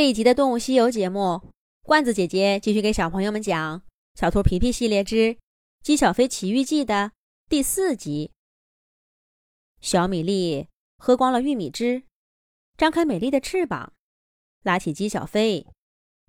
[0.00, 1.52] 这一集的《动物西游》节目，
[1.82, 3.80] 罐子姐姐继续给小朋友们讲
[4.18, 5.36] 《小兔皮皮系列之
[5.82, 7.12] 鸡小飞奇遇记》的
[7.50, 8.32] 第四集。
[9.82, 12.04] 小米粒喝光了玉米汁，
[12.78, 13.92] 张开美丽的翅膀，
[14.62, 15.66] 拉起鸡小飞，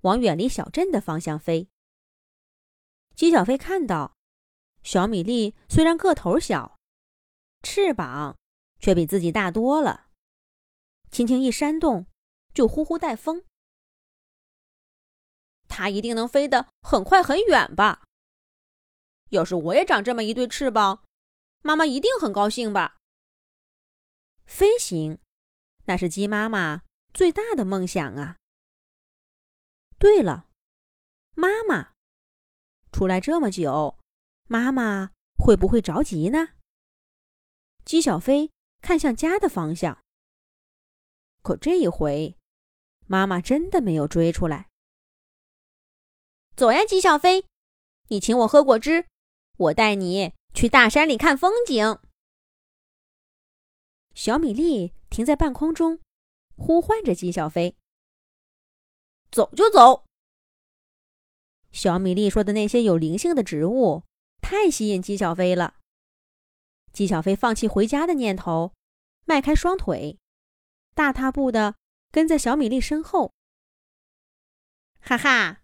[0.02, 1.70] 往远离小镇的方向飞。
[3.16, 4.14] 鸡小飞看到，
[4.82, 6.78] 小米粒虽然个头小，
[7.62, 8.36] 翅膀
[8.78, 10.08] 却比自己大多了，
[11.10, 12.04] 轻轻一扇动，
[12.52, 13.42] 就呼呼带风。
[15.74, 18.04] 它一定能飞得很快很远吧？
[19.30, 21.02] 要是我也长这么一对翅膀，
[21.62, 22.98] 妈妈一定很高兴吧？
[24.44, 25.18] 飞行，
[25.86, 26.82] 那是鸡妈妈
[27.14, 28.36] 最大的梦想啊！
[29.98, 30.48] 对了，
[31.34, 31.94] 妈妈
[32.92, 33.98] 出来这么久，
[34.48, 36.50] 妈妈会不会着急呢？
[37.86, 38.50] 鸡小飞
[38.82, 40.02] 看向家的方向，
[41.42, 42.36] 可这一回，
[43.06, 44.68] 妈妈真的没有追出来。
[46.62, 47.44] 走呀，鸡小飞，
[48.06, 49.06] 你请我喝果汁，
[49.56, 51.98] 我带你去大山里看风景。
[54.14, 55.98] 小米粒停在半空中，
[56.56, 57.74] 呼唤着鸡小飞
[59.32, 60.04] ：“走就走。”
[61.72, 64.04] 小米粒说的那些有灵性的植物
[64.40, 65.74] 太吸引鸡小飞了。
[66.92, 68.72] 鸡小飞放弃回家的念头，
[69.24, 70.16] 迈开双腿，
[70.94, 71.74] 大踏步的
[72.12, 73.32] 跟在小米粒身后。
[75.00, 75.61] 哈哈。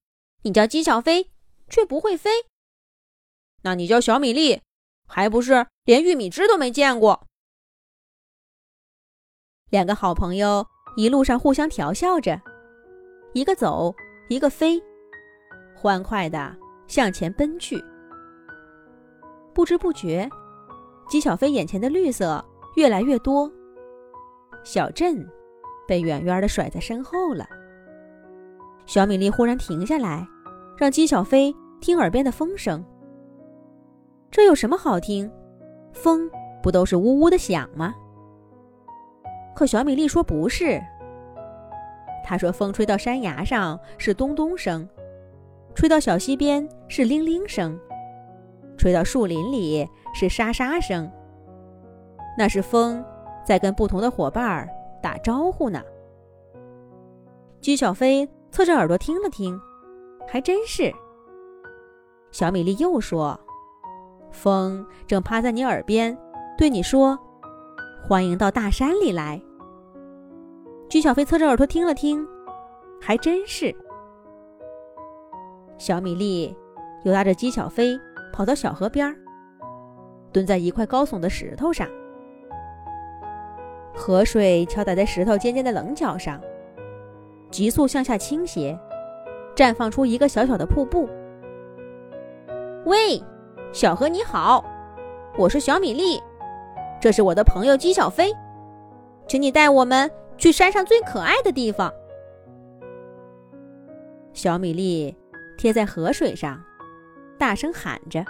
[0.48, 1.30] 你叫鸡小飞，
[1.68, 2.30] 却不会飞。
[3.64, 4.62] 那你叫小米粒，
[5.06, 7.26] 还不是连玉米汁都没见过？
[9.68, 12.40] 两个好朋友一路上互相调笑着，
[13.34, 13.94] 一个走，
[14.30, 14.82] 一个飞，
[15.76, 17.84] 欢快的向前奔去。
[19.52, 20.30] 不知不觉，
[21.10, 22.42] 鸡小飞眼前的绿色
[22.76, 23.52] 越来越多，
[24.64, 25.28] 小镇
[25.86, 27.46] 被远远的甩在身后了。
[28.86, 30.26] 小米粒忽然停下来，
[30.78, 32.84] 让鸡小飞听耳边的风声。
[34.30, 35.28] 这有什么好听？
[35.92, 36.30] 风
[36.62, 37.92] 不都是呜呜的响吗？
[39.56, 40.80] 可小米粒说不是。
[42.24, 44.88] 他说风吹到山崖上是咚咚声，
[45.74, 47.76] 吹到小溪边是铃铃声，
[48.76, 51.10] 吹到树林里是沙沙声。
[52.36, 53.04] 那是风
[53.44, 54.68] 在跟不同的伙伴
[55.02, 55.82] 打招呼呢。
[57.60, 58.28] 鸡小飞。
[58.50, 59.60] 侧着耳朵听了听，
[60.30, 60.92] 还真是。
[62.30, 63.38] 小米粒又说
[64.30, 66.16] ：“风正趴在你耳边，
[66.58, 67.18] 对你说，
[68.06, 69.40] 欢迎到大山里来。”
[70.90, 72.26] 鸡小飞侧着耳朵听了听，
[73.00, 73.74] 还真是。
[75.78, 76.54] 小米粒
[77.04, 77.98] 又拉着鸡小飞
[78.32, 79.14] 跑到小河边，
[80.32, 81.88] 蹲在一块高耸的石头上，
[83.94, 86.38] 河水敲打在石头尖尖的棱角上。
[87.50, 88.78] 急速向下倾斜，
[89.58, 91.10] 绽放出一个小小的瀑布。
[92.84, 93.20] 喂，
[93.72, 94.64] 小河你好，
[95.36, 96.22] 我是小米粒，
[97.00, 98.32] 这是我的朋友姬小飞，
[99.26, 101.92] 请你带我们去山上最可爱的地方。
[104.32, 105.12] 小米粒
[105.58, 106.62] 贴在河水上，
[107.36, 108.24] 大声喊着，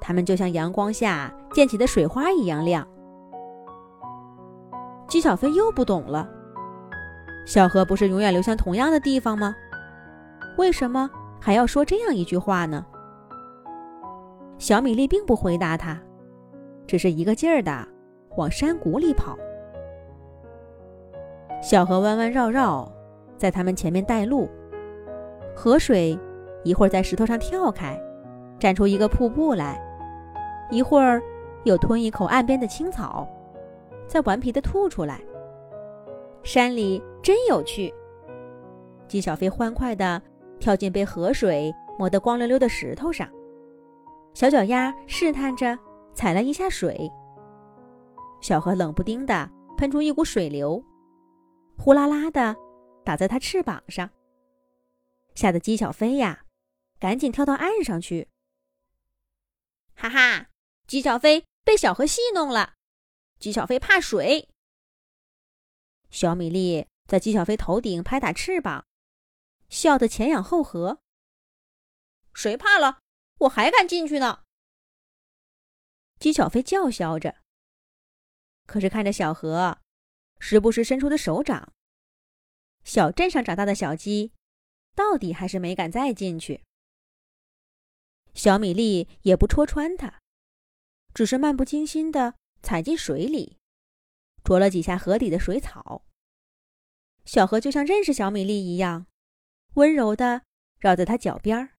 [0.00, 2.86] 它们就像阳光下溅起的水花一样亮。
[5.08, 6.37] 姬小飞又不懂了。
[7.48, 9.56] 小河不是永远流向同样的地方吗？
[10.58, 11.08] 为什么
[11.40, 12.84] 还要说这样一句话呢？
[14.58, 15.98] 小米粒并不回答他，
[16.86, 17.88] 只是一个劲儿的
[18.36, 19.34] 往山谷里跑。
[21.62, 22.86] 小河弯弯绕绕，
[23.38, 24.46] 在他们前面带路。
[25.56, 26.18] 河水
[26.64, 27.98] 一会儿在石头上跳开，
[28.58, 29.74] 站出一个瀑布来；
[30.70, 31.22] 一会儿
[31.64, 33.26] 又吞一口岸边的青草，
[34.06, 35.18] 再顽皮的吐出来。
[36.42, 37.92] 山里真有趣。
[39.06, 40.20] 鸡小飞欢快地
[40.58, 43.30] 跳进被河水磨得光溜溜的石头上，
[44.34, 45.78] 小脚丫试探着
[46.14, 47.10] 踩了一下水。
[48.40, 50.82] 小河冷不丁地喷出一股水流，
[51.76, 52.54] 呼啦啦地
[53.04, 54.08] 打在它翅膀上，
[55.34, 56.44] 吓得鸡小飞呀，
[57.00, 58.28] 赶紧跳到岸上去。
[59.94, 60.46] 哈哈，
[60.86, 62.74] 鸡小飞被小河戏弄了。
[63.38, 64.48] 鸡小飞怕水。
[66.10, 68.86] 小米粒在鸡小飞头顶拍打翅膀，
[69.68, 71.00] 笑得前仰后合。
[72.34, 73.00] 谁怕了？
[73.38, 74.44] 我还敢进去呢！
[76.18, 77.36] 鸡小飞叫嚣着。
[78.66, 79.78] 可是看着小河
[80.40, 81.72] 时不时伸出的手掌，
[82.84, 84.32] 小镇上长大的小鸡，
[84.94, 86.64] 到底还是没敢再进去。
[88.34, 90.20] 小米粒也不戳穿它，
[91.14, 93.58] 只是漫不经心地踩进水里。
[94.48, 96.06] 啄了几下河底的水草，
[97.26, 99.06] 小河就像认识小米粒一样，
[99.74, 100.42] 温柔的
[100.78, 101.76] 绕在他脚边儿，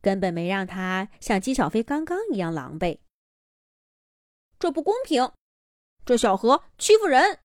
[0.00, 3.00] 根本没让他像姬小飞刚刚一样狼狈。
[4.58, 5.30] 这不公平，
[6.06, 7.40] 这小河欺负人！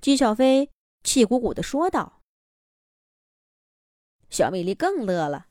[0.00, 0.72] 姬小飞
[1.04, 2.20] 气鼓鼓的说道。
[4.28, 5.46] 小米粒更乐了，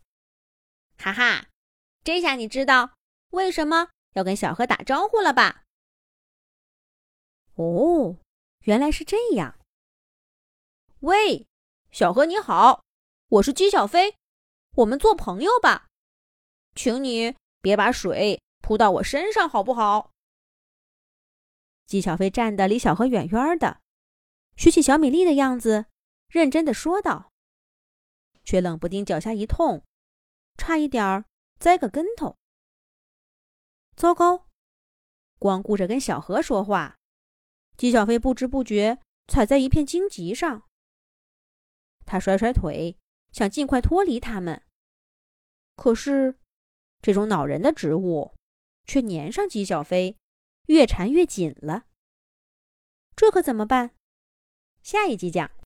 [0.97, 1.47] 哈哈，
[2.03, 2.97] 这下你知道
[3.29, 5.63] 为什么要跟小河打招呼了吧？
[7.61, 8.17] 哦，
[8.61, 9.59] 原来是这样。
[11.01, 11.47] 喂，
[11.91, 12.83] 小何你好，
[13.27, 14.15] 我是姬小飞，
[14.77, 15.87] 我们做朋友吧，
[16.73, 20.11] 请你别把水扑到我身上好不好？
[21.85, 23.79] 姬小飞站得离小河远远的，
[24.55, 25.85] 学起小米粒的样子，
[26.29, 27.31] 认真的说道。
[28.43, 29.83] 却冷不丁脚下一痛，
[30.57, 31.25] 差一点儿
[31.59, 32.37] 栽个跟头。
[33.95, 34.47] 糟糕，
[35.37, 36.97] 光顾着跟小何说话，
[37.81, 40.69] 姬小飞不知不觉踩在一片荆棘上。
[42.05, 42.95] 他甩甩腿，
[43.31, 44.61] 想尽快脱离他们，
[45.75, 46.37] 可是
[47.01, 48.35] 这种恼人的植物
[48.85, 50.15] 却粘上姬小飞，
[50.67, 51.87] 越缠越紧了。
[53.15, 53.95] 这可怎么办？
[54.83, 55.51] 下一集讲。